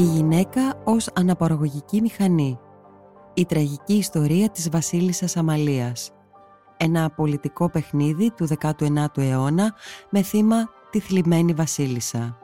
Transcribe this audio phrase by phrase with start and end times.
[0.00, 2.58] Η γυναίκα ως αναπαραγωγική μηχανή.
[3.34, 6.10] Η τραγική ιστορία της βασίλισσας Αμαλίας.
[6.76, 9.74] Ένα πολιτικό παιχνίδι του 19ου αιώνα
[10.10, 12.38] με θύμα τη θλιμμένη βασίλισσα.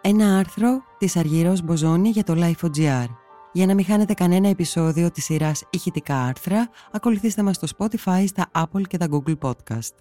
[0.00, 3.06] Ένα άρθρο της Αργυρός Μποζόνη για το Life.gr.
[3.52, 8.50] Για να μην χάνετε κανένα επεισόδιο της σειράς ηχητικά άρθρα, ακολουθήστε μας στο Spotify, στα
[8.54, 9.94] Apple και τα Google Podcast.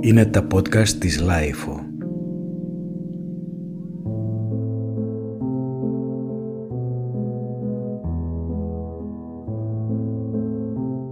[0.00, 1.85] Είναι τα podcast της Life.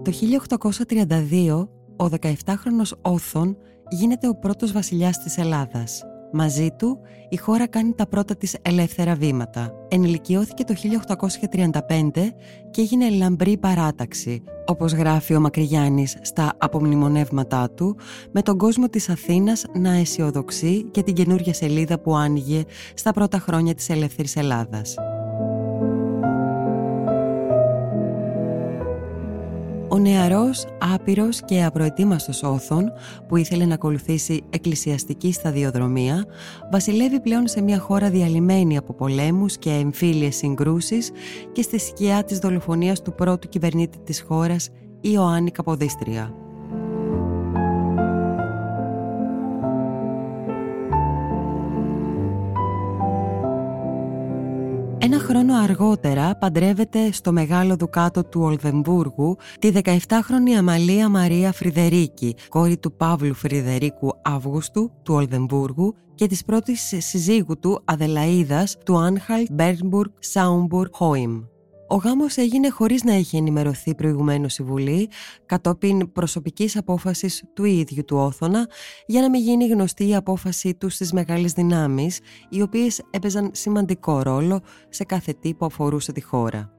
[0.04, 3.56] Το 1832, ο 17χρονος Όθων
[3.88, 6.02] γίνεται ο πρώτος βασιλιάς της Ελλάδας.
[6.32, 9.72] Μαζί του, η χώρα κάνει τα πρώτα της ελεύθερα βήματα.
[9.88, 12.34] Ενηλικιώθηκε το 1835
[12.70, 17.96] και έγινε λαμπρή παράταξη, όπως γράφει ο Μακρυγιάννης στα απομνημονεύματά του,
[18.32, 23.38] με τον κόσμο της Αθήνας να αισιοδοξεί και την καινούργια σελίδα που άνοιγε στα πρώτα
[23.38, 24.94] χρόνια της ελεύθερης Ελλάδας.
[29.94, 32.92] Ο νεαρός, άπειρος και απροετοίμαστος όθων
[33.28, 36.24] που ήθελε να ακολουθήσει εκκλησιαστική σταδιοδρομία
[36.72, 41.10] βασιλεύει πλέον σε μια χώρα διαλυμένη από πολέμους και εμφύλιες συγκρούσεις
[41.52, 46.43] και στη σκιά της δολοφονίας του πρώτου κυβερνήτη της χώρας Ιωάννη Καποδίστρια.
[55.34, 62.92] Χρόνο αργότερα παντρεύεται στο μεγάλο δουκάτο του Ολδεμβούργου τη 17χρονη Αμαλία Μαρία Φρυδερίκη, κόρη του
[62.92, 70.90] Παύλου Φρυδερίκου Αύγουστου του Ολδεμβούργου και της πρώτης συζύγου του Αδελαίδας του Άνχαλ Μπέρνμπουργκ Σάουμπουργκ
[70.92, 71.53] Χόιμ.
[71.94, 75.08] Ο γάμος έγινε χωρίς να έχει ενημερωθεί προηγουμένως η Βουλή,
[75.46, 78.68] κατόπιν προσωπικής απόφασης του ίδιου του Όθωνα,
[79.06, 84.22] για να μην γίνει γνωστή η απόφασή του στις μεγάλες δυνάμεις, οι οποίες έπαιζαν σημαντικό
[84.22, 86.70] ρόλο σε κάθε τι που αφορούσε τη χώρα.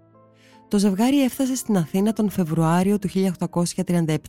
[0.67, 3.09] Το ζευγάρι έφτασε στην Αθήνα τον Φεβρουάριο του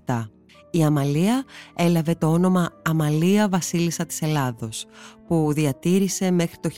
[0.06, 0.35] 1837.
[0.76, 1.44] Η Αμαλία
[1.74, 4.86] έλαβε το όνομα Αμαλία Βασίλισσα της Ελλάδος,
[5.26, 6.70] που διατήρησε μέχρι το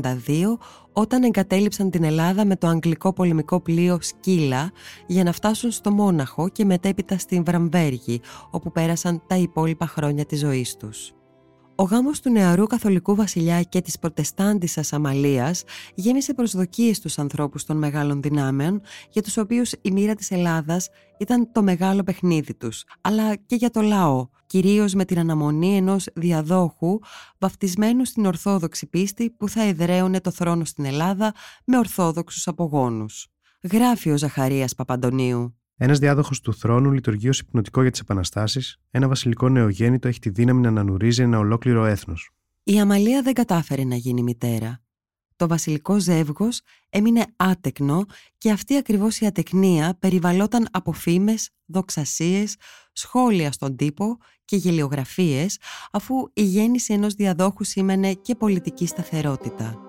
[0.00, 0.58] 1862
[0.92, 4.70] όταν εγκατέλειψαν την Ελλάδα με το αγγλικό πολεμικό πλοίο Σκύλα
[5.06, 8.20] για να φτάσουν στο Μόναχο και μετέπειτα στην Βραμβέργη,
[8.50, 11.12] όπου πέρασαν τα υπόλοιπα χρόνια της ζωής τους.
[11.80, 17.76] Ο γάμος του νεαρού καθολικού βασιλιά και της προτεστάντισσας Αμαλίας γέμισε προσδοκίες στους ανθρώπους των
[17.76, 18.80] μεγάλων δυνάμεων
[19.10, 23.70] για τους οποίους η μοίρα της Ελλάδας ήταν το μεγάλο παιχνίδι τους, αλλά και για
[23.70, 26.98] το λαό, κυρίως με την αναμονή ενός διαδόχου
[27.38, 31.34] βαφτισμένου στην Ορθόδοξη πίστη που θα εδραίωνε το θρόνο στην Ελλάδα
[31.64, 33.28] με Ορθόδοξους απογόνους.
[33.72, 35.58] Γράφει ο Ζαχαρίας Παπαντονίου.
[35.80, 40.30] Ένας διάδοχος του θρόνου λειτουργεί ως υπνοτικό για τις επαναστάσεις, ένα βασιλικό νεογέννητο έχει τη
[40.30, 42.30] δύναμη να ανανουρίζει ένα ολόκληρο έθνος.
[42.62, 44.80] Η Αμαλία δεν κατάφερε να γίνει μητέρα.
[45.36, 48.04] Το βασιλικό ζεύγος έμεινε άτεκνο
[48.38, 52.56] και αυτή ακριβώς η ατεκνία περιβαλλόταν από φήμες, δοξασίες,
[52.92, 55.58] σχόλια στον τύπο και γελιογραφίες,
[55.92, 59.87] αφού η γέννηση ενός διαδόχου σήμαινε και πολιτική σταθερότητα.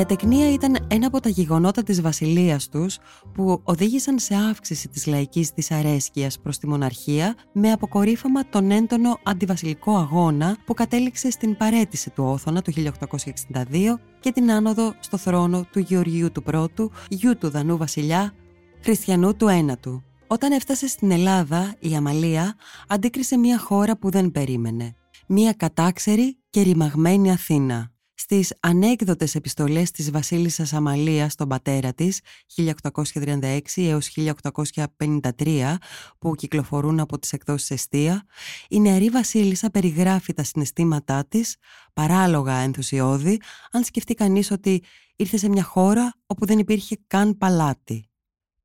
[0.00, 2.98] Η ατεκνία ήταν ένα από τα γεγονότα της βασιλείας τους
[3.34, 9.96] που οδήγησαν σε αύξηση της λαϊκής δυσαρέσκειας προς τη μοναρχία με αποκορύφωμα τον έντονο αντιβασιλικό
[9.96, 15.78] αγώνα που κατέληξε στην παρέτηση του Όθωνα το 1862 και την άνοδο στο θρόνο του
[15.78, 18.34] Γεωργίου του Πρώτου, γιου του Δανού βασιλιά,
[18.82, 20.02] Χριστιανού του Ένατου.
[20.26, 22.54] Όταν έφτασε στην Ελλάδα, η Αμαλία
[22.88, 24.94] αντίκρισε μια χώρα που δεν περίμενε.
[25.26, 27.90] Μια κατάξερη και ρημαγμένη Αθήνα
[28.32, 32.20] στις ανέκδοτες επιστολές της βασίλισσας Αμαλίας στον πατέρα της
[32.56, 35.76] 1836 έως 1853
[36.18, 38.24] που κυκλοφορούν από τις εκδόσεις Εστία,
[38.68, 41.56] η νεαρή βασίλισσα περιγράφει τα συναισθήματά της,
[41.92, 43.40] παράλογα ενθουσιώδη,
[43.72, 44.82] αν σκεφτεί κανείς ότι
[45.16, 48.10] ήρθε σε μια χώρα όπου δεν υπήρχε καν παλάτι.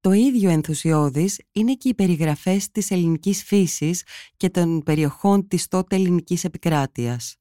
[0.01, 4.03] Το ίδιο ενθουσιώδης είναι και οι περιγραφές της ελληνικής φύσης
[4.37, 7.35] και των περιοχών της τότε ελληνικής επικράτειας.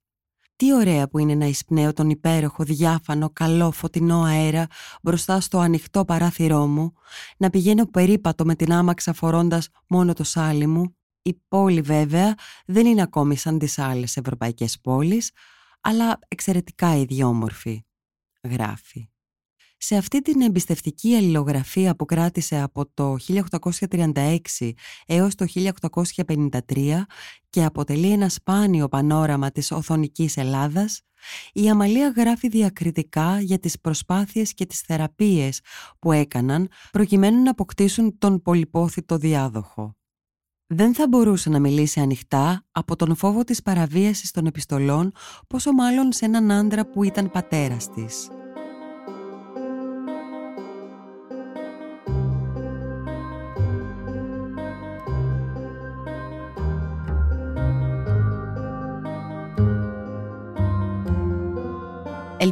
[0.55, 4.67] Τι ωραία που είναι να εισπνέω τον υπέροχο, διάφανο, καλό, φωτεινό αέρα
[5.01, 6.93] μπροστά στο ανοιχτό παράθυρό μου,
[7.37, 10.95] να πηγαίνω περίπατο με την άμαξα φορώντας μόνο το σάλι μου.
[11.21, 12.35] Η πόλη βέβαια
[12.65, 15.31] δεν είναι ακόμη σαν τις άλλες ευρωπαϊκές πόλεις,
[15.81, 17.85] αλλά εξαιρετικά ιδιόμορφη,
[18.43, 19.09] γράφει.
[19.87, 23.15] Σε αυτή την εμπιστευτική αλληλογραφία που κράτησε από το
[23.89, 24.37] 1836
[25.05, 25.45] έως το
[26.25, 27.01] 1853
[27.49, 31.01] και αποτελεί ένα σπάνιο πανόραμα της οθονικής Ελλάδας,
[31.53, 35.59] η Αμαλία γράφει διακριτικά για τις προσπάθειες και τις θεραπείες
[35.99, 39.95] που έκαναν προκειμένου να αποκτήσουν τον πολυπόθητο διάδοχο.
[40.67, 45.11] Δεν θα μπορούσε να μιλήσει ανοιχτά από τον φόβο της παραβίασης των επιστολών,
[45.47, 48.29] πόσο μάλλον σε έναν άντρα που ήταν πατέρας της.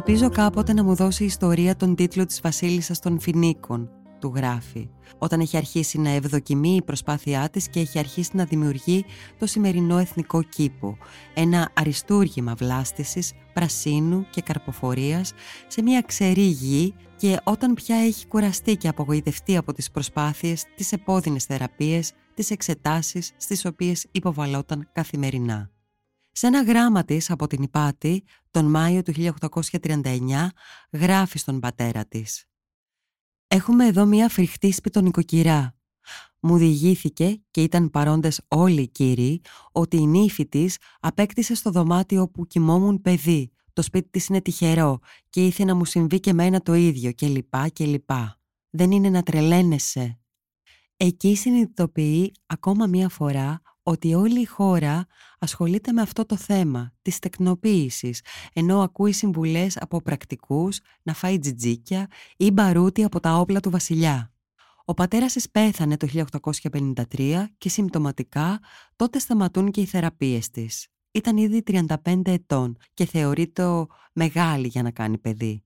[0.06, 3.90] Ελπίζω κάποτε να μου δώσει η ιστορία τον τίτλο της βασίλισσας των Φινίκων,
[4.20, 9.04] του γράφει, όταν έχει αρχίσει να ευδοκιμεί η προσπάθειά της και έχει αρχίσει να δημιουργεί
[9.38, 10.98] το σημερινό εθνικό κήπο,
[11.34, 15.32] ένα αριστούργημα βλάστησης, πρασίνου και καρποφορίας
[15.66, 20.92] σε μια ξερή γη και όταν πια έχει κουραστεί και απογοητευτεί από τις προσπάθειες, τις
[20.92, 25.68] επώδυνες θεραπείες, τις εξετάσεις στις οποίες υποβαλόταν καθημερινά.
[26.36, 28.24] Σε ένα γράμμα της από την Υπάτη,
[28.54, 30.48] τον Μάιο του 1839,
[30.92, 32.44] γράφει στον πατέρα της.
[33.48, 35.76] «Έχουμε εδώ μία φρικτή σπιτονικοκυρά.
[36.40, 39.40] Μου διηγήθηκε και ήταν παρόντες όλοι οι κύριοι
[39.72, 43.52] ότι η νύφη της απέκτησε στο δωμάτιο που κοιμόμουν παιδί.
[43.72, 44.98] Το σπίτι της είναι τυχερό
[45.30, 48.40] και ήθελε να μου συμβεί και μένα το ίδιο και λοιπά και λοιπά.
[48.70, 50.18] Δεν είναι να τρελαίνεσαι.
[50.96, 55.06] Εκεί συνειδητοποιεί ακόμα μία φορά ότι όλη η χώρα
[55.38, 58.20] ασχολείται με αυτό το θέμα της τεκνοποίησης,
[58.52, 64.32] ενώ ακούει συμβουλές από πρακτικούς να φάει τζιτζίκια ή μπαρούτι από τα όπλα του βασιλιά.
[64.84, 68.60] Ο πατέρας της πέθανε το 1853 και συμπτωματικά
[68.96, 70.88] τότε σταματούν και οι θεραπείες της.
[71.10, 75.64] Ήταν ήδη 35 ετών και θεωρείται μεγάλη για να κάνει παιδί.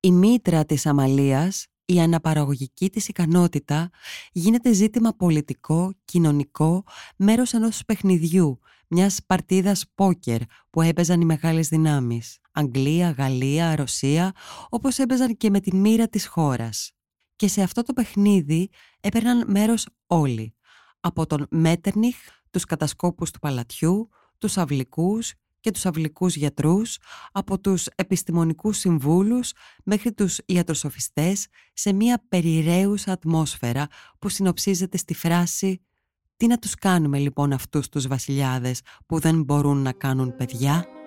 [0.00, 3.90] Η μήτρα της Αμαλίας η αναπαραγωγική της ικανότητα
[4.32, 6.84] γίνεται ζήτημα πολιτικό, κοινωνικό,
[7.16, 8.58] μέρος ενός παιχνιδιού,
[8.88, 10.40] μιας παρτίδας πόκερ
[10.70, 12.38] που έπαιζαν οι μεγάλες δυνάμεις.
[12.52, 14.32] Αγγλία, Γαλλία, Ρωσία,
[14.68, 16.92] όπως έπαιζαν και με τη μοίρα της χώρας.
[17.36, 18.70] Και σε αυτό το παιχνίδι
[19.00, 20.54] έπαιρναν μέρος όλοι.
[21.00, 22.16] Από τον Μέτερνιχ,
[22.50, 24.08] τους κατασκόπους του παλατιού,
[24.38, 26.98] τους αυλικούς και τους αυλικούς γιατρούς,
[27.32, 29.52] από τους επιστημονικούς συμβούλους
[29.84, 33.86] μέχρι τους ιατροσοφιστές σε μια περιραίουσα ατμόσφαιρα
[34.18, 35.80] που συνοψίζεται στη φράση
[36.36, 40.99] «Τι να τους κάνουμε λοιπόν αυτούς τους βασιλιάδες που δεν μπορούν να κάνουν παιδιά»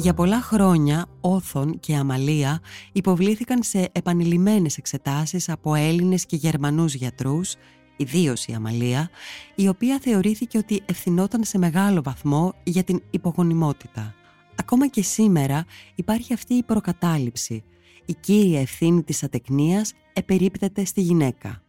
[0.00, 2.60] Για πολλά χρόνια, Όθων και Αμαλία
[2.92, 7.54] υποβλήθηκαν σε επανειλημμένες εξετάσεις από Έλληνες και Γερμανούς γιατρούς,
[7.96, 9.10] ιδίως η Αμαλία,
[9.54, 14.14] η οποία θεωρήθηκε ότι ευθυνόταν σε μεγάλο βαθμό για την υπογονιμότητα.
[14.54, 15.64] Ακόμα και σήμερα
[15.94, 17.64] υπάρχει αυτή η προκατάληψη.
[18.04, 21.62] Η κύρια ευθύνη της ατεκνίας επερίπτεται στη γυναίκα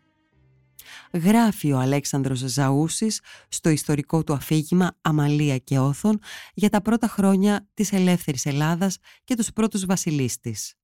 [1.14, 6.20] γράφει ο Αλέξανδρος Ζαούσης στο ιστορικό του αφήγημα «Αμαλία και Όθων»
[6.54, 10.76] για τα πρώτα χρόνια της ελεύθερης Ελλάδας και τους πρώτους βασιλείς της.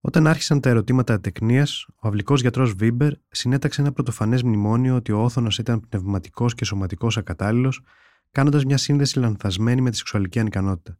[0.00, 5.22] Όταν άρχισαν τα ερωτήματα ατεκνίας, ο αυλικός γιατρός Βίμπερ συνέταξε ένα πρωτοφανές μνημόνιο ότι ο
[5.22, 7.80] Όθωνας ήταν πνευματικώς και σωματικώς ακατάλληλος,
[8.30, 10.98] κάνοντας μια σύνδεση λανθασμένη με τη σεξουαλική ανικανότητα.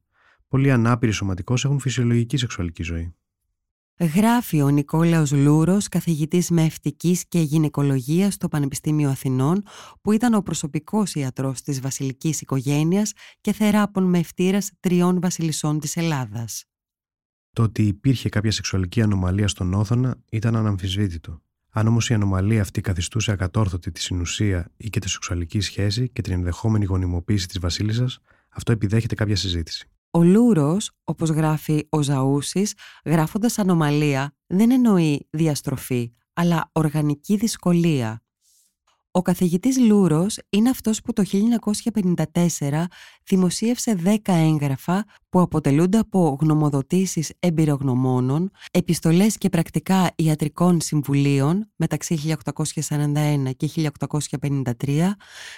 [0.49, 3.15] Πολλοί ανάπηροι σωματικώς έχουν φυσιολογική σεξουαλική ζωή.
[4.01, 9.63] Γράφει ο Νικόλαος Λούρος, καθηγητής μαιευτικής και γυναικολογίας στο Πανεπιστήμιο Αθηνών,
[10.03, 16.65] που ήταν ο προσωπικός ιατρός της βασιλικής οικογένειας και θεράπων μευτήρας τριών βασιλισσών της Ελλάδας.
[17.53, 21.41] Το ότι υπήρχε κάποια σεξουαλική ανομαλία στον Όθωνα ήταν αναμφισβήτητο.
[21.71, 26.23] Αν όμως η ανομαλία αυτή καθιστούσε ακατόρθωτη τη συνουσία ή και τη σεξουαλική σχέση και
[26.23, 29.89] την ενδεχόμενη γονιμοποίηση της Βασίλισσας, αυτό επιδέχεται κάποια συζήτηση.
[30.17, 38.23] Ο Λούρος, όπως γράφει ο Ζαούσης, γράφοντας ανομαλία, δεν εννοεί διαστροφή, αλλά οργανική δυσκολία.
[39.17, 41.23] Ο καθηγητής Λούρος είναι αυτός που το
[42.61, 42.85] 1954
[43.25, 52.37] δημοσίευσε 10 έγγραφα που αποτελούνται από γνωμοδοτήσεις εμπειρογνωμόνων, επιστολές και πρακτικά ιατρικών συμβουλίων μεταξύ
[52.85, 53.71] 1841 και
[54.81, 55.11] 1853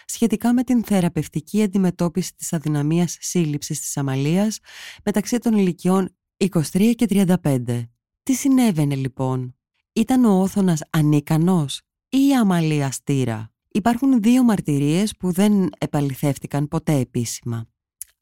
[0.05, 4.59] σχετικά με την θεραπευτική αντιμετώπιση της αδυναμίας σύλληψης της αμαλίας
[5.05, 7.07] μεταξύ των ηλικιών 23 και
[7.43, 7.89] 35.
[8.23, 9.57] Τι συνέβαινε λοιπόν;
[9.93, 13.51] Ήταν ο όθωνας ανίκανος; Ή η αμαλία στήρα.
[13.69, 17.67] Υπάρχουν δύο μαρτυρίες που δεν επαληθεύτηκαν ποτέ επίσημα.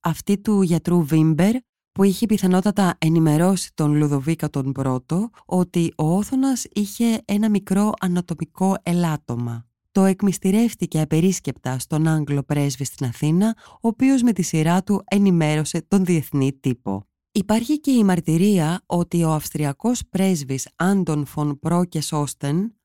[0.01, 1.55] Αυτή του γιατρού Βίμπερ
[1.93, 8.77] που είχε πιθανότατα ενημερώσει τον Λουδοβίκα τον πρώτο ότι ο Όθωνας είχε ένα μικρό ανατομικό
[8.83, 9.67] ελάττωμα.
[9.93, 15.85] Το εκμυστηρεύτηκε απερίσκεπτα στον Άγγλο πρέσβη στην Αθήνα, ο οποίος με τη σειρά του ενημέρωσε
[15.89, 17.07] τον διεθνή τύπο.
[17.33, 22.76] Υπάρχει και η μαρτυρία ότι ο Αυστριακός πρέσβης Άντων Φον Πρόκε Όστεν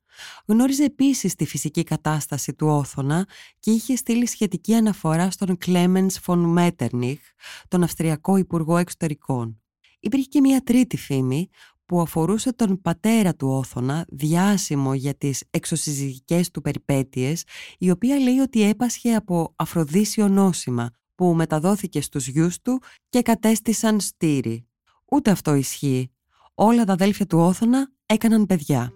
[0.46, 3.28] γνώριζε επίσης τη φυσική κατάσταση του Όθωνα
[3.60, 7.20] και είχε στείλει σχετική αναφορά στον Κλέμενς Φον Μέτερνιχ,
[7.68, 9.62] τον Αυστριακό Υπουργό Εξωτερικών.
[10.00, 11.50] Υπήρχε και μια τρίτη φήμη
[11.86, 17.44] που αφορούσε τον πατέρα του Όθωνα, διάσημο για τις εξωσυζυγικές του περιπέτειες,
[17.78, 24.00] η οποία λέει ότι έπασχε από αφροδίσιο νόσημα, που μεταδόθηκε στους γιους του και κατέστησαν
[24.00, 24.68] στήρι.
[25.12, 26.12] Ούτε αυτό ισχύει.
[26.54, 28.94] Όλα τα αδέλφια του Όθωνα έκαναν παιδιά.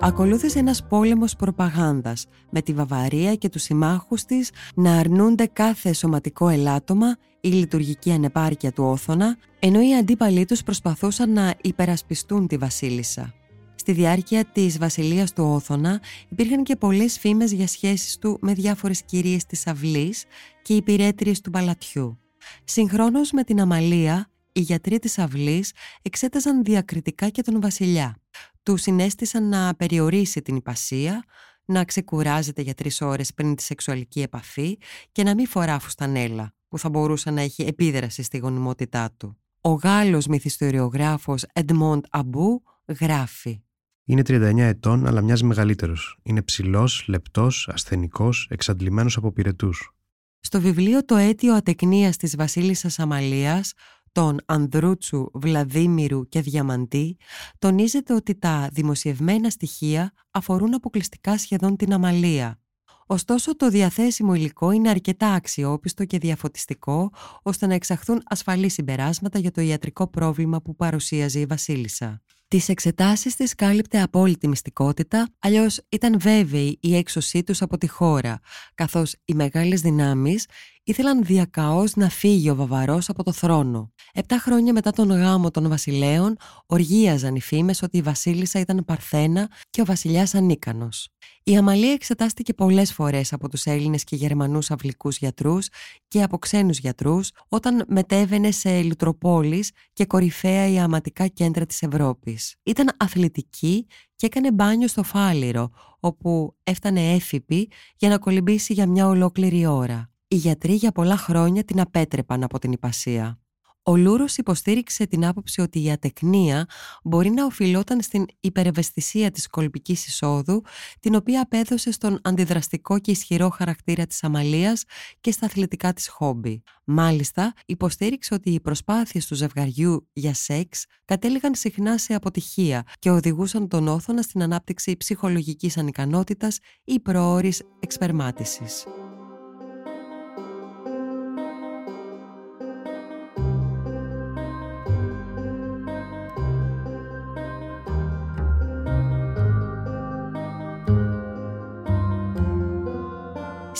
[0.00, 6.48] Ακολούθησε ένας πόλεμος προπαγάνδας με τη Βαβαρία και τους συμμάχους της να αρνούνται κάθε σωματικό
[6.48, 13.34] ελάττωμα ή λειτουργική ανεπάρκεια του Όθωνα, ενώ οι αντίπαλοι τους προσπαθούσαν να υπερασπιστούν τη βασίλισσα.
[13.74, 19.02] Στη διάρκεια της βασιλείας του Όθωνα υπήρχαν και πολλές φήμες για σχέσεις του με διάφορες
[19.02, 20.24] κυρίες της αυλής
[20.62, 22.18] και υπηρέτριες του παλατιού.
[22.64, 28.19] Συγχρόνως με την Αμαλία, οι γιατροί της αυλής εξέταζαν διακριτικά και τον βασιλιά
[28.62, 31.24] του συνέστησαν να περιορίσει την υπασία,
[31.64, 34.78] να ξεκουράζεται για τρεις ώρες πριν τη σεξουαλική επαφή
[35.12, 39.38] και να μην φορά φουστανέλα, που θα μπορούσε να έχει επίδραση στη γονιμότητά του.
[39.60, 42.62] Ο Γάλλος μυθιστοριογράφος Edmond Αμπού
[43.00, 43.62] γράφει
[44.10, 46.18] είναι 39 ετών, αλλά μοιάζει μεγαλύτερος.
[46.22, 49.94] Είναι ψηλός, λεπτός, ασθενικός, εξαντλημένος από πυρετούς.
[50.40, 53.72] Στο βιβλίο Το αίτιο ατεκνία της Βασίλισσας Αμαλίας,
[54.12, 57.16] των Ανδρούτσου, Βλαδίμηρου και Διαμαντή
[57.58, 62.60] τονίζεται ότι τα δημοσιευμένα στοιχεία αφορούν αποκλειστικά σχεδόν την αμαλία.
[63.06, 67.10] Ωστόσο το διαθέσιμο υλικό είναι αρκετά αξιόπιστο και διαφωτιστικό
[67.42, 72.22] ώστε να εξαχθούν ασφαλή συμπεράσματα για το ιατρικό πρόβλημα που παρουσίαζε η Βασίλισσα.
[72.48, 78.40] Τις εξετάσεις της κάλυπτε απόλυτη μυστικότητα, αλλιώς ήταν βέβαιη η έξωσή τους από τη χώρα,
[78.74, 80.46] καθώς οι μεγάλες δυνάμεις
[80.84, 83.92] ήθελαν διακαώς να φύγει ο Βαβαρός από το θρόνο.
[84.12, 89.50] Επτά χρόνια μετά τον γάμο των βασιλέων, οργίαζαν οι φήμες ότι η Βασίλισσα ήταν παρθένα
[89.70, 91.08] και ο βασιλιάς ανίκανος.
[91.44, 95.68] Η Αμαλία εξετάστηκε πολλές φορές από τους Έλληνες και Γερμανούς αυλικούς γιατρούς
[96.08, 102.54] και από ξένους γιατρούς όταν μετέβαινε σε λουτροπόλει και κορυφαία ιαματικά κέντρα της Ευρώπης.
[102.62, 105.70] Ήταν αθλητική και έκανε μπάνιο στο Φάληρο,
[106.00, 110.10] όπου έφτανε έφυπη για να κολυμπήσει για μια ολόκληρη ώρα.
[110.32, 113.38] Οι γιατροί για πολλά χρόνια την απέτρεπαν από την υπασία.
[113.82, 116.66] Ο Λούρος υποστήριξε την άποψη ότι η ατεκνία
[117.04, 120.62] μπορεί να οφειλόταν στην υπερευαισθησία της κολπικής εισόδου,
[121.00, 124.84] την οποία απέδωσε στον αντιδραστικό και ισχυρό χαρακτήρα της αμαλίας
[125.20, 126.62] και στα αθλητικά της χόμπι.
[126.84, 133.68] Μάλιστα, υποστήριξε ότι οι προσπάθειες του ζευγαριού για σεξ κατέληγαν συχνά σε αποτυχία και οδηγούσαν
[133.68, 138.86] τον όθωνα στην ανάπτυξη ψυχολογικής ανικανότητας ή προώρης εξπερμάτισης.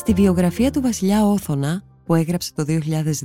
[0.00, 2.64] Στη βιογραφία του βασιλιά Όθωνα, που έγραψε το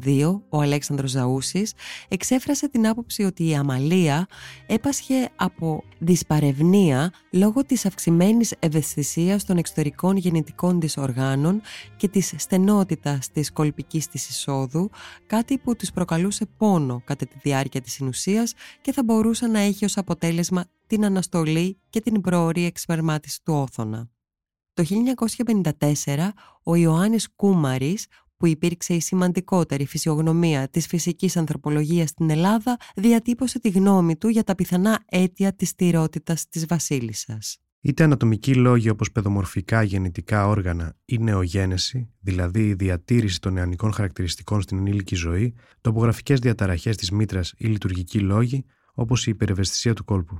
[0.05, 1.73] 2002 ο Αλέξανδρος Ζαούσης,
[2.07, 4.27] εξέφρασε την άποψη ότι η Αμαλία
[4.65, 11.61] έπασχε από δυσπαρευνία λόγω της αυξημένης ευαισθησίας των εξωτερικών γεννητικών της οργάνων
[11.97, 14.89] και της στενότητας της κολπικής της εισόδου,
[15.27, 19.85] κάτι που της προκαλούσε πόνο κατά τη διάρκεια της συνουσίας και θα μπορούσε να έχει
[19.85, 24.09] ως αποτέλεσμα την αναστολή και την προορία εξπερμάτιση του Όθωνα.
[24.75, 32.77] Το 1954 ο Ιωάννης Κούμαρης, που υπήρξε η σημαντικότερη φυσιογνωμία της φυσικής ανθρωπολογίας στην Ελλάδα,
[32.95, 37.57] διατύπωσε τη γνώμη του για τα πιθανά αίτια της στηρότητας της βασίλισσας.
[37.81, 44.61] Είτε ανατομικοί λόγοι όπως παιδομορφικά γεννητικά όργανα ή νεογένεση, δηλαδή η διατήρηση των νεανικών χαρακτηριστικών
[44.61, 50.39] στην ενήλικη ζωή, τοπογραφικές διαταραχές της μήτρας ή λειτουργικοί λόγοι, όπως η υπερευαισθησία του κόλπου.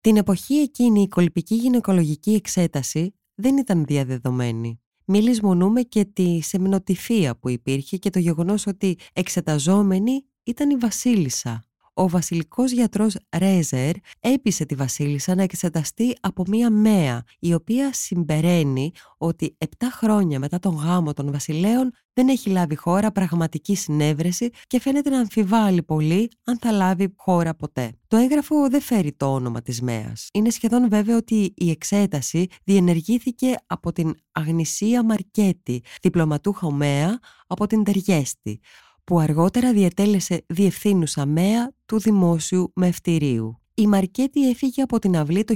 [0.00, 4.80] Την εποχή εκείνη η κολπική γυναικολογική εξέταση δεν ήταν διαδεδομένη.
[5.04, 11.64] Μη λησμονούμε και τη σεμνοτυφία που υπήρχε και το γεγονός ότι εξεταζόμενη ήταν η βασίλισσα.
[11.94, 18.90] Ο βασιλικός γιατρός Ρέζερ έπεισε τη βασίλισσα να εξεταστεί από μία μέα, η οποία συμπεραίνει
[19.18, 24.80] ότι 7 χρόνια μετά τον γάμο των βασιλέων δεν έχει λάβει χώρα πραγματική συνέβρεση και
[24.80, 27.92] φαίνεται να αμφιβάλλει πολύ αν θα λάβει χώρα ποτέ.
[28.06, 30.28] Το έγγραφο δεν φέρει το όνομα της ΜΕΑς.
[30.32, 37.84] Είναι σχεδόν βέβαιο ότι η εξέταση διενεργήθηκε από την Αγνησία Μαρκέτη, διπλωματούχα ΜΕΑ από την
[37.84, 38.60] Τεργέστη,
[39.04, 43.60] που αργότερα διετέλεσε διευθύνουσα ΜΕΑ του Δημόσιου Μευτηρίου.
[43.74, 45.54] Η Μαρκέτη έφυγε από την αυλή το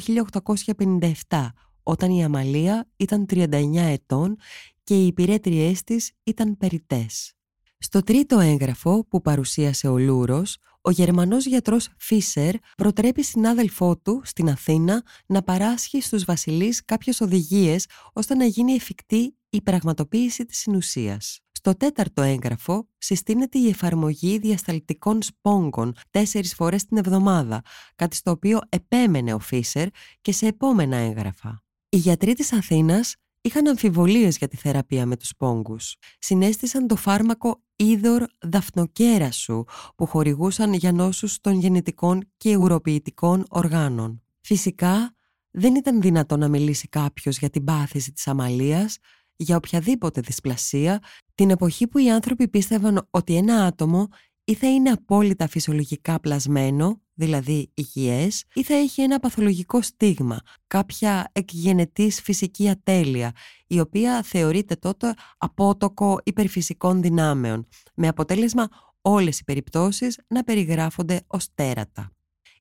[1.28, 1.48] 1857,
[1.82, 4.36] όταν η Αμαλία ήταν 39 ετών
[4.84, 7.32] και οι υπηρέτριές της ήταν περιτές.
[7.78, 14.48] Στο τρίτο έγγραφο που παρουσίασε ο Λούρος, ο Γερμανός γιατρός Φίσερ προτρέπει συνάδελφό του στην
[14.48, 21.40] Αθήνα να παράσχει στους βασιλείς κάποιες οδηγίες ώστε να γίνει εφικτή η πραγματοποίηση της συνουσίας.
[21.66, 27.62] Στο τέταρτο έγγραφο συστήνεται η εφαρμογή διασταλτικών σπόγκων τέσσερις φορές την εβδομάδα,
[27.96, 29.88] κάτι στο οποίο επέμενε ο Φίσερ
[30.20, 31.62] και σε επόμενα έγγραφα.
[31.88, 35.96] Οι γιατροί της Αθήνας είχαν αμφιβολίες για τη θεραπεία με τους σπόγκους.
[36.18, 39.64] Συνέστησαν το φάρμακο είδωρ δαφνοκέρασου
[39.96, 44.22] που χορηγούσαν για νόσους των γεννητικών και ουροποιητικών οργάνων.
[44.40, 45.16] Φυσικά,
[45.50, 48.98] δεν ήταν δυνατό να μιλήσει κάποιος για την πάθηση της αμαλίας,
[49.38, 51.02] για οποιαδήποτε δυσπλασία,
[51.36, 54.08] την εποχή που οι άνθρωποι πίστευαν ότι ένα άτομο
[54.44, 61.30] ή θα είναι απόλυτα φυσιολογικά πλασμένο, δηλαδή υγιές, ή θα έχει ένα παθολογικό στίγμα, κάποια
[61.32, 63.32] εκγενετής φυσική ατέλεια,
[63.66, 68.68] η οποία θεωρείται τότε απότοκο υπερφυσικών δυνάμεων, με αποτέλεσμα
[69.00, 72.10] όλες οι περιπτώσεις να περιγράφονται ως τέρατα.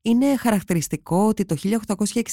[0.02, 1.56] Είναι χαρακτηριστικό ότι το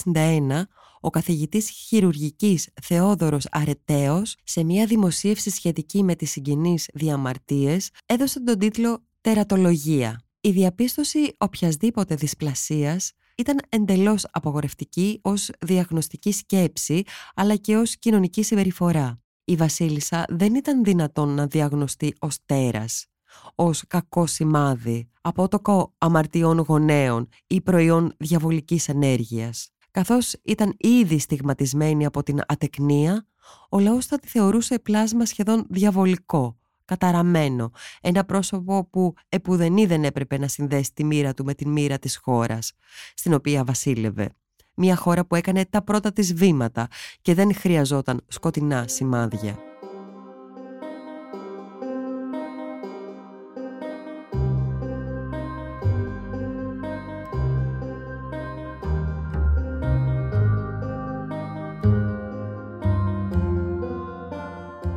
[0.02, 0.62] 1861
[1.04, 8.58] ο καθηγητής χειρουργικής Θεόδωρος Αρετέος σε μια δημοσίευση σχετική με τις συγγενείς διαμαρτίες έδωσε τον
[8.58, 10.22] τίτλο «Τερατολογία».
[10.40, 17.02] Η διαπίστωση οποιασδήποτε δυσπλασίας ήταν εντελώς απογορευτική ως διαγνωστική σκέψη
[17.34, 19.20] αλλά και ως κοινωνική συμπεριφορά.
[19.44, 23.06] Η βασίλισσα δεν ήταν δυνατόν να διαγνωστεί ως τέρας
[23.54, 29.71] ως κακό σημάδι, απότοκο αμαρτιών γονέων ή προϊόν διαβολικής ενέργειας.
[29.92, 33.26] Καθώς ήταν ήδη στιγματισμένη από την ατεκνία,
[33.68, 37.70] ο λαός θα τη θεωρούσε πλάσμα σχεδόν διαβολικό, καταραμένο,
[38.00, 42.16] ένα πρόσωπο που επουδενή δεν έπρεπε να συνδέσει τη μοίρα του με την μοίρα της
[42.16, 42.72] χώρας,
[43.14, 44.28] στην οποία βασίλευε.
[44.74, 46.88] Μια χώρα που έκανε τα πρώτα της βήματα
[47.22, 49.71] και δεν χρειαζόταν σκοτεινά σημάδια.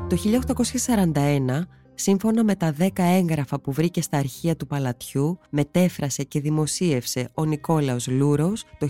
[0.09, 6.39] Το 1841, σύμφωνα με τα 10 έγγραφα που βρήκε στα αρχεία του Παλατιού, μετέφρασε και
[6.39, 8.87] δημοσίευσε ο Νικόλαος Λούρος το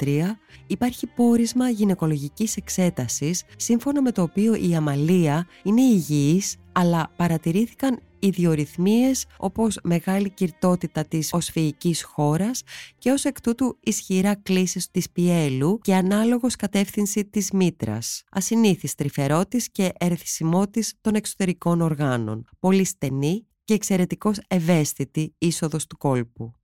[0.00, 7.98] 1953, υπάρχει πόρισμα γυναικολογικής εξέτασης, σύμφωνα με το οποίο η Αμαλία είναι υγιής, αλλά παρατηρήθηκαν
[8.18, 12.62] ιδιορυθμίες όπως μεγάλη κυρτότητα της οσφυικής χώρας
[12.98, 19.70] και ως εκ τούτου ισχυρά κλίσεις της πιέλου και ανάλογος κατεύθυνση της μήτρας, ασυνήθις τρυφερότης
[19.70, 26.57] και ερθισιμότης των εξωτερικών οργάνων, πολύ στενή και εξαιρετικώς ευαίσθητη είσοδος του κόλπου.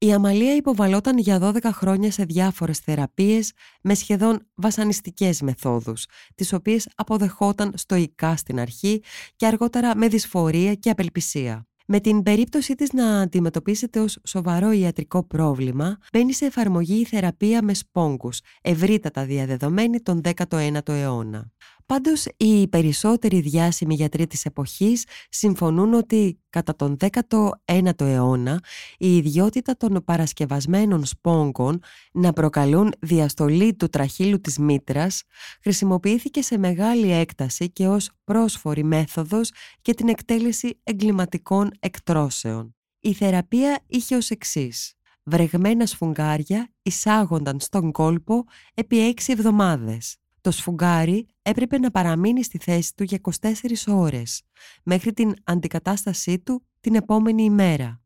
[0.00, 6.88] Η Αμαλία υποβαλόταν για 12 χρόνια σε διάφορες θεραπείες με σχεδόν βασανιστικές μεθόδους, τις οποίες
[6.94, 9.02] αποδεχόταν στοικά στην αρχή
[9.36, 11.66] και αργότερα με δυσφορία και απελπισία.
[11.86, 17.62] Με την περίπτωσή της να αντιμετωπίσετε ως σοβαρό ιατρικό πρόβλημα, μπαίνει σε εφαρμογή η θεραπεία
[17.62, 21.52] με σπόγκους, ευρύτατα διαδεδομένη τον 19ο αιώνα.
[21.92, 28.60] Πάντως οι περισσότεροι διάσημοι γιατροί της εποχής συμφωνούν ότι κατά τον 19ο αιώνα
[28.98, 35.22] η ιδιότητα των παρασκευασμένων σπόγκων να προκαλούν διαστολή του τραχύλου της μήτρας
[35.62, 39.50] χρησιμοποιήθηκε σε μεγάλη έκταση και ως πρόσφορη μέθοδος
[39.82, 42.76] για την εκτέλεση εγκληματικών εκτρώσεων.
[43.00, 44.92] Η θεραπεία είχε ως εξής.
[45.22, 50.16] Βρεγμένα σφουγγάρια εισάγονταν στον κόλπο επί έξι εβδομάδες.
[50.40, 53.52] Το σφουγγάρι έπρεπε να παραμείνει στη θέση του για 24
[53.86, 54.42] ώρες,
[54.82, 58.00] μέχρι την αντικατάστασή του την επόμενη ημέρα.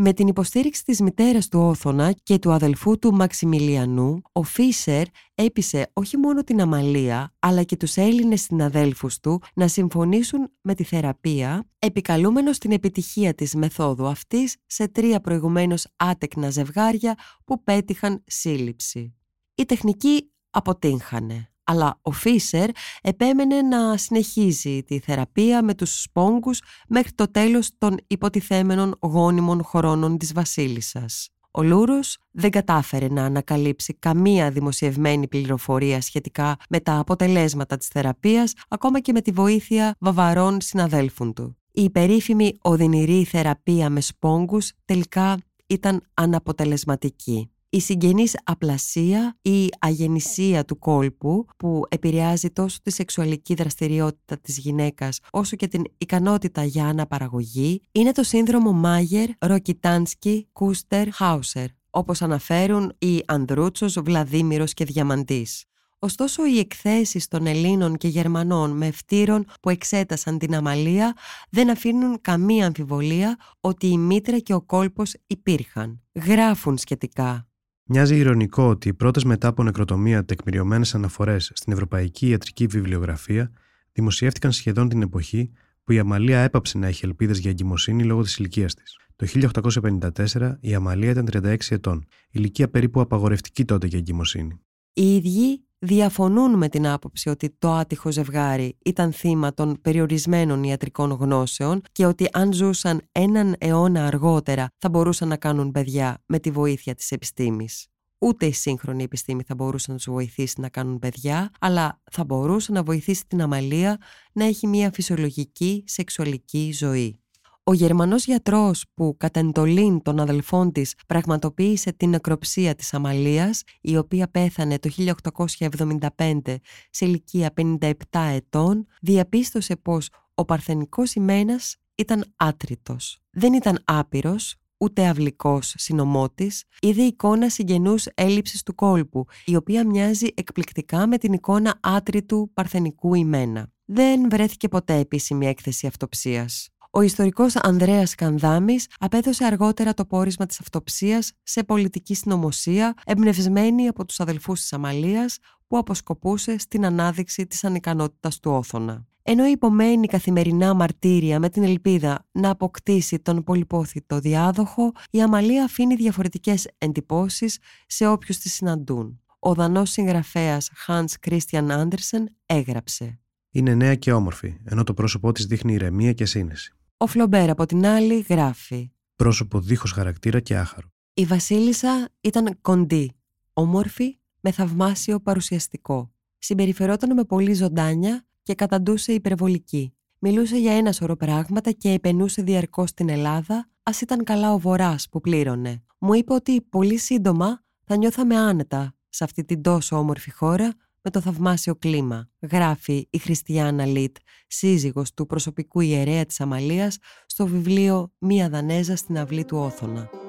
[0.00, 5.90] Με την υποστήριξη της μητέρας του Όθωνα και του αδελφού του Μαξιμιλιανού, ο Φίσερ έπεισε
[5.92, 11.68] όχι μόνο την Αμαλία, αλλά και τους Έλληνες συναδέλφους του να συμφωνήσουν με τη θεραπεία,
[11.78, 19.14] επικαλούμενος την επιτυχία της μεθόδου αυτής σε τρία προηγουμένως άτεκνα ζευγάρια που πέτυχαν σύλληψη.
[19.54, 21.48] Η τεχνική αποτύχανε.
[21.70, 22.70] αλλά ο Φίσερ
[23.02, 30.18] επέμενε να συνεχίζει τη θεραπεία με τους σπόγκους μέχρι το τέλος των υποτιθέμενων γόνιμων χρόνων
[30.18, 31.28] της βασίλισσας.
[31.50, 38.52] Ο Λούρος δεν κατάφερε να ανακαλύψει καμία δημοσιευμένη πληροφορία σχετικά με τα αποτελέσματα της θεραπείας,
[38.68, 41.56] ακόμα και με τη βοήθεια βαβαρών συναδέλφων του.
[41.72, 47.50] Η περίφημη οδυνηρή θεραπεία με σπόγκους τελικά ήταν αναποτελεσματική.
[47.70, 55.20] Η συγγενής απλασία ή αγενησία του κόλπου που επηρεάζει τόσο τη σεξουαλική δραστηριότητα της γυναίκας
[55.30, 62.92] όσο και την ικανότητα για αναπαραγωγή είναι το σύνδρομο Μάγερ, Ροκιτάνσκι, Κούστερ, Χάουσερ όπως αναφέρουν
[62.98, 65.64] οι Ανδρούτσος, Βλαδίμηρος και Διαμαντής.
[65.98, 71.16] Ωστόσο, οι εκθέσεις των Ελλήνων και Γερμανών με ευτήρων που εξέτασαν την αμαλία
[71.50, 76.02] δεν αφήνουν καμία αμφιβολία ότι η μήτρα και ο κόλπος υπήρχαν.
[76.12, 77.48] Γράφουν σχετικά.
[77.90, 83.52] Μοιάζει ηρωνικό ότι οι πρώτες μετά από νεκροτομία τεκμηριωμένες αναφορές στην Ευρωπαϊκή Ιατρική Βιβλιογραφία
[83.92, 85.50] δημοσιεύτηκαν σχεδόν την εποχή
[85.84, 88.96] που η Αμαλία έπαψε να έχει ελπίδες για εγκυμοσύνη λόγω της ηλικίας της.
[89.16, 94.60] Το 1854 η Αμαλία ήταν 36 ετών, ηλικία περίπου απαγορευτική τότε για εγκυμοσύνη.
[94.92, 101.10] Οι ίδιοι διαφωνούν με την άποψη ότι το άτυχο ζευγάρι ήταν θύμα των περιορισμένων ιατρικών
[101.10, 106.50] γνώσεων και ότι αν ζούσαν έναν αιώνα αργότερα θα μπορούσαν να κάνουν παιδιά με τη
[106.50, 107.86] βοήθεια της επιστήμης.
[108.18, 112.72] Ούτε η σύγχρονη επιστήμη θα μπορούσε να τους βοηθήσει να κάνουν παιδιά, αλλά θα μπορούσε
[112.72, 113.98] να βοηθήσει την αμαλία
[114.32, 117.20] να έχει μια φυσιολογική σεξουαλική ζωή.
[117.68, 123.96] Ο Γερμανός γιατρός που κατά εντολήν των αδελφών της πραγματοποίησε την νεκροψία της Αμαλίας, η
[123.96, 133.18] οποία πέθανε το 1875 σε ηλικία 57 ετών, διαπίστωσε πως ο παρθενικός ημένας ήταν άτριτος.
[133.30, 140.26] Δεν ήταν άπειρος, ούτε αυλικός συνομότης, είδε εικόνα συγγενούς έλλειψης του κόλπου, η οποία μοιάζει
[140.34, 143.72] εκπληκτικά με την εικόνα άτριτου παρθενικού ημένα.
[143.84, 146.68] Δεν βρέθηκε ποτέ επίσημη έκθεση αυτοψίας.
[146.90, 154.04] Ο ιστορικός Ανδρέας Κανδάμης απέδωσε αργότερα το πόρισμα της αυτοψίας σε πολιτική συνωμοσία εμπνευσμένη από
[154.04, 159.06] τους αδελφούς της Αμαλίας που αποσκοπούσε στην ανάδειξη της ανικανότητας του Όθωνα.
[159.22, 165.94] Ενώ υπομένει καθημερινά μαρτύρια με την ελπίδα να αποκτήσει τον πολυπόθητο διάδοχο, η Αμαλία αφήνει
[165.94, 169.20] διαφορετικές εντυπώσεις σε όποιους της συναντούν.
[169.38, 173.18] Ο δανός συγγραφέας Hans Christian Andersen έγραψε
[173.50, 176.72] είναι νέα και όμορφη, ενώ το πρόσωπό της δείχνει ηρεμία και σύνεση.
[177.00, 180.88] Ο Φλομπέρ από την άλλη γράφει Πρόσωπο δίχως χαρακτήρα και άχαρο.
[181.14, 183.12] Η Βασίλισσα ήταν κοντή,
[183.52, 186.12] όμορφη, με θαυμάσιο παρουσιαστικό.
[186.38, 189.94] Συμπεριφερόταν με πολύ ζωντάνια και καταντούσε υπερβολική.
[190.18, 194.96] Μιλούσε για ένα σωρό πράγματα και επενούσε διαρκώς την Ελλάδα, ας ήταν καλά ο Βορρά
[195.10, 195.82] που πλήρωνε.
[195.98, 201.10] Μου είπε ότι πολύ σύντομα θα νιώθαμε άνετα σε αυτή την τόσο όμορφη χώρα με
[201.10, 208.12] το θαυμάσιο κλίμα, γράφει η Χριστιανά Λίτ, σύζυγος του προσωπικού ιερέα της Αμαλίας, στο βιβλίο
[208.18, 210.27] «Μία Δανέζα στην αυλή του Όθωνα».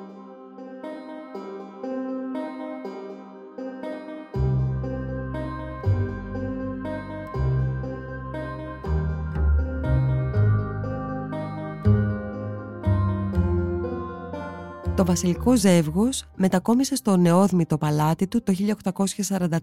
[14.99, 18.53] Το βασιλικό ζεύγος μετακόμισε στο νεόδμητο παλάτι του το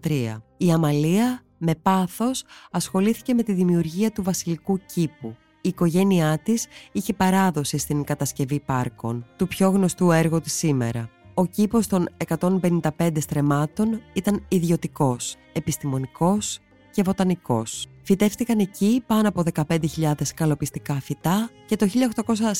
[0.05, 0.41] 1843.
[0.57, 5.35] Η Αμαλία με πάθος ασχολήθηκε με τη δημιουργία του βασιλικού κήπου.
[5.61, 11.09] Η οικογένειά της είχε παράδοση στην κατασκευή πάρκων, του πιο γνωστού έργου της σήμερα.
[11.33, 16.59] Ο κήπος των 155 στρεμάτων ήταν ιδιωτικός, επιστημονικός
[16.91, 17.87] και βοτανικός.
[18.07, 21.87] Φυτεύτηκαν εκεί πάνω από 15.000 καλοπιστικά φυτά και το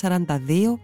[0.01, 0.27] 1842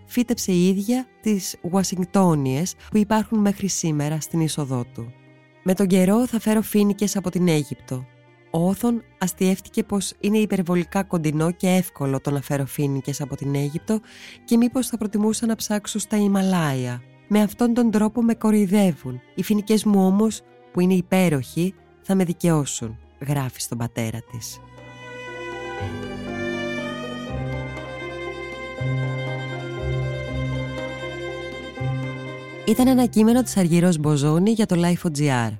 [0.06, 5.14] φύτεψε η ίδια τις Ουασιγκτόνιες που υπάρχουν μέχρι σήμερα στην είσοδό του.
[5.64, 8.06] Με τον καιρό θα φέρω φίνικες από την Αίγυπτο.
[8.52, 13.56] Ο Όθων αστιεύτηκε πως είναι υπερβολικά κοντινό και εύκολο το να φέρω φίνικες από την
[13.56, 14.00] Αίγυπτο
[14.46, 17.02] και μήπως θα προτιμούσα να ψάξω στα Ιμαλάια.
[17.28, 19.22] Με αυτόν τον τρόπο με κοροϊδεύουν.
[19.36, 24.60] Οι φίνικες μου όμως, που είναι υπέροχοι, θα με δικαιώσουν γράφει στον πατέρα της.
[32.66, 35.52] Ήταν ένα κείμενο της Αργυρός Μποζόνη για το Life.gr.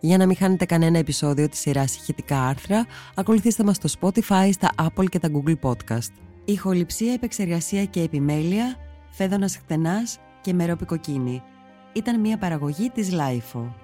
[0.00, 4.70] Για να μην χάνετε κανένα επεισόδιο της σειράς ηχητικά άρθρα, ακολουθήστε μας στο Spotify, στα
[4.76, 6.12] Apple και τα Google Podcast.
[6.44, 8.76] Ηχοληψία, επεξεργασία και επιμέλεια,
[9.10, 11.42] φέδωνας χτενάς και μερόπικοκίνη.
[11.92, 13.83] Ήταν μια παραγωγή της Lifeo.